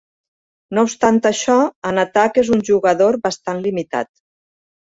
[0.77, 1.57] No obstant això,
[1.91, 4.15] en atac és un jugador bastant limitat.